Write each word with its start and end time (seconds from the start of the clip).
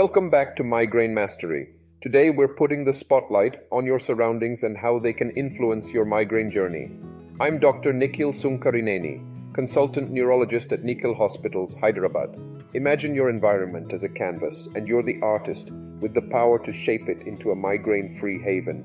Welcome 0.00 0.30
back 0.30 0.56
to 0.56 0.64
Migraine 0.64 1.12
Mastery. 1.12 1.74
Today 2.00 2.30
we're 2.30 2.56
putting 2.56 2.86
the 2.86 2.94
spotlight 2.94 3.60
on 3.70 3.84
your 3.84 4.00
surroundings 4.00 4.62
and 4.62 4.74
how 4.74 4.98
they 4.98 5.12
can 5.12 5.28
influence 5.32 5.92
your 5.92 6.06
migraine 6.06 6.50
journey. 6.50 6.90
I'm 7.38 7.58
Dr. 7.58 7.92
Nikhil 7.92 8.32
Sunkarineni, 8.32 9.52
consultant 9.52 10.10
neurologist 10.10 10.72
at 10.72 10.84
Nikhil 10.84 11.14
Hospitals, 11.14 11.74
Hyderabad. 11.82 12.34
Imagine 12.72 13.14
your 13.14 13.28
environment 13.28 13.92
as 13.92 14.02
a 14.02 14.08
canvas 14.08 14.70
and 14.74 14.88
you're 14.88 15.02
the 15.02 15.20
artist 15.20 15.70
with 16.00 16.14
the 16.14 16.30
power 16.32 16.58
to 16.64 16.72
shape 16.72 17.10
it 17.10 17.26
into 17.26 17.50
a 17.50 17.54
migraine 17.54 18.16
free 18.18 18.40
haven. 18.40 18.82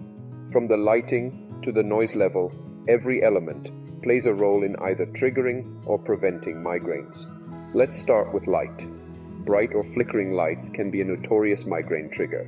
From 0.51 0.67
the 0.67 0.75
lighting 0.75 1.61
to 1.63 1.71
the 1.71 1.83
noise 1.83 2.17
level, 2.17 2.51
every 2.89 3.23
element 3.23 3.69
plays 4.03 4.25
a 4.25 4.33
role 4.33 4.63
in 4.63 4.75
either 4.81 5.05
triggering 5.05 5.81
or 5.85 5.97
preventing 5.97 6.61
migraines. 6.61 7.25
Let's 7.73 8.01
start 8.01 8.33
with 8.33 8.47
light. 8.47 8.85
Bright 9.45 9.75
or 9.75 9.83
flickering 9.83 10.33
lights 10.33 10.69
can 10.69 10.89
be 10.89 11.01
a 11.01 11.05
notorious 11.05 11.65
migraine 11.65 12.09
trigger. 12.09 12.47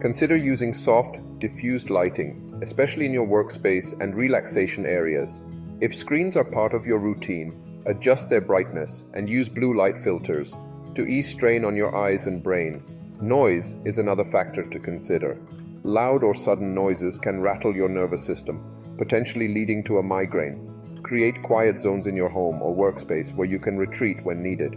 Consider 0.00 0.36
using 0.36 0.72
soft, 0.74 1.16
diffused 1.40 1.90
lighting, 1.90 2.60
especially 2.62 3.04
in 3.04 3.12
your 3.12 3.26
workspace 3.26 3.98
and 4.00 4.14
relaxation 4.14 4.86
areas. 4.86 5.40
If 5.80 5.94
screens 5.94 6.36
are 6.36 6.44
part 6.44 6.72
of 6.72 6.86
your 6.86 6.98
routine, 6.98 7.82
adjust 7.86 8.30
their 8.30 8.40
brightness 8.40 9.02
and 9.14 9.28
use 9.28 9.48
blue 9.48 9.76
light 9.76 9.98
filters 10.04 10.54
to 10.94 11.06
ease 11.06 11.32
strain 11.32 11.64
on 11.64 11.74
your 11.74 11.94
eyes 11.96 12.26
and 12.26 12.42
brain. 12.42 12.82
Noise 13.20 13.74
is 13.84 13.98
another 13.98 14.24
factor 14.24 14.62
to 14.62 14.78
consider. 14.78 15.36
Loud 15.82 16.22
or 16.22 16.34
sudden 16.34 16.74
noises 16.74 17.18
can 17.18 17.40
rattle 17.40 17.74
your 17.74 17.88
nervous 17.88 18.24
system, 18.24 18.62
potentially 18.98 19.48
leading 19.48 19.82
to 19.84 19.98
a 19.98 20.02
migraine. 20.02 21.00
Create 21.02 21.42
quiet 21.42 21.80
zones 21.80 22.06
in 22.06 22.16
your 22.16 22.28
home 22.28 22.62
or 22.62 22.74
workspace 22.74 23.34
where 23.34 23.48
you 23.48 23.58
can 23.58 23.76
retreat 23.76 24.24
when 24.24 24.42
needed. 24.42 24.76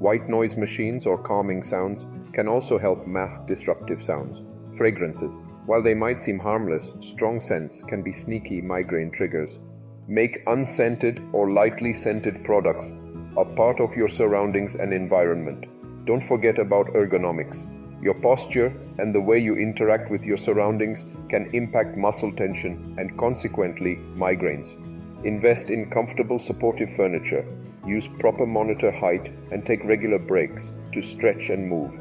White 0.00 0.30
noise 0.30 0.56
machines 0.56 1.04
or 1.04 1.18
calming 1.18 1.62
sounds 1.62 2.06
can 2.32 2.48
also 2.48 2.78
help 2.78 3.06
mask 3.06 3.46
disruptive 3.46 4.02
sounds. 4.02 4.40
Fragrances. 4.78 5.34
While 5.66 5.82
they 5.82 5.92
might 5.92 6.22
seem 6.22 6.38
harmless, 6.38 6.90
strong 7.02 7.38
scents 7.38 7.82
can 7.82 8.00
be 8.00 8.14
sneaky 8.14 8.62
migraine 8.62 9.10
triggers. 9.10 9.58
Make 10.08 10.42
unscented 10.46 11.20
or 11.34 11.50
lightly 11.50 11.92
scented 11.92 12.42
products 12.44 12.94
a 13.36 13.44
part 13.44 13.78
of 13.78 13.94
your 13.94 14.08
surroundings 14.08 14.76
and 14.76 14.94
environment. 14.94 15.66
Don't 16.06 16.24
forget 16.24 16.58
about 16.58 16.94
ergonomics. 16.94 17.62
Your 18.02 18.14
posture 18.14 18.72
and 18.98 19.14
the 19.14 19.20
way 19.20 19.38
you 19.38 19.56
interact 19.56 20.10
with 20.10 20.22
your 20.22 20.38
surroundings 20.38 21.04
can 21.28 21.50
impact 21.52 21.98
muscle 21.98 22.32
tension 22.32 22.94
and 22.98 23.18
consequently 23.18 23.96
migraines. 24.16 24.78
Invest 25.24 25.68
in 25.68 25.90
comfortable 25.90 26.38
supportive 26.38 26.88
furniture. 26.96 27.44
Use 27.86 28.08
proper 28.18 28.46
monitor 28.46 28.90
height 28.90 29.30
and 29.52 29.66
take 29.66 29.84
regular 29.84 30.18
breaks 30.18 30.72
to 30.94 31.02
stretch 31.02 31.50
and 31.50 31.68
move. 31.68 31.92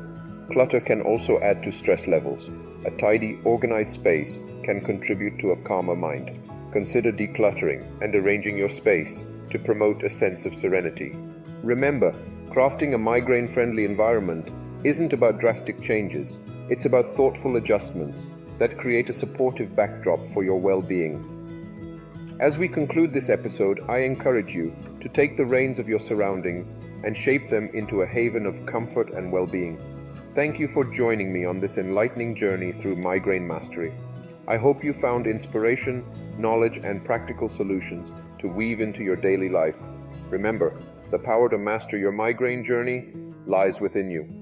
Clutter 0.53 0.79
can 0.79 1.01
also 1.01 1.37
add 1.41 1.61
to 1.63 1.71
stress 1.71 2.07
levels. 2.07 2.49
A 2.85 2.91
tidy, 2.91 3.37
organized 3.43 3.93
space 3.93 4.39
can 4.63 4.79
contribute 4.85 5.37
to 5.39 5.51
a 5.51 5.63
calmer 5.63 5.97
mind. 5.97 6.31
Consider 6.71 7.11
decluttering 7.11 7.85
and 8.01 8.15
arranging 8.15 8.57
your 8.57 8.69
space 8.69 9.25
to 9.51 9.59
promote 9.59 10.01
a 10.03 10.09
sense 10.09 10.45
of 10.45 10.55
serenity. 10.55 11.13
Remember, 11.61 12.13
crafting 12.49 12.93
a 12.93 12.97
migraine 12.97 13.49
friendly 13.49 13.83
environment 13.83 14.49
isn't 14.85 15.11
about 15.11 15.39
drastic 15.39 15.81
changes, 15.81 16.37
it's 16.69 16.85
about 16.85 17.17
thoughtful 17.17 17.57
adjustments 17.57 18.27
that 18.59 18.77
create 18.77 19.09
a 19.09 19.13
supportive 19.13 19.75
backdrop 19.75 20.25
for 20.33 20.43
your 20.43 20.59
well 20.59 20.81
being. 20.81 21.38
As 22.39 22.57
we 22.57 22.69
conclude 22.69 23.11
this 23.11 23.27
episode, 23.27 23.81
I 23.89 23.97
encourage 23.97 24.55
you 24.55 24.73
to 25.01 25.09
take 25.09 25.35
the 25.35 25.45
reins 25.45 25.77
of 25.77 25.89
your 25.89 25.99
surroundings 25.99 26.69
and 27.03 27.17
shape 27.17 27.49
them 27.49 27.69
into 27.73 28.01
a 28.01 28.07
haven 28.07 28.45
of 28.45 28.65
comfort 28.65 29.11
and 29.11 29.29
well 29.29 29.45
being. 29.45 29.77
Thank 30.35 30.57
you 30.57 30.69
for 30.69 30.85
joining 30.85 31.33
me 31.33 31.43
on 31.43 31.59
this 31.59 31.77
enlightening 31.77 32.37
journey 32.37 32.71
through 32.71 32.95
migraine 32.95 33.45
mastery. 33.45 33.91
I 34.47 34.55
hope 34.55 34.85
you 34.85 34.93
found 34.93 35.27
inspiration, 35.27 36.05
knowledge, 36.37 36.77
and 36.77 37.03
practical 37.03 37.49
solutions 37.49 38.09
to 38.39 38.47
weave 38.47 38.79
into 38.79 39.03
your 39.03 39.17
daily 39.17 39.49
life. 39.49 39.75
Remember, 40.29 40.81
the 41.11 41.19
power 41.19 41.49
to 41.49 41.57
master 41.57 41.97
your 41.97 42.13
migraine 42.13 42.63
journey 42.63 43.07
lies 43.47 43.81
within 43.81 44.09
you. 44.09 44.38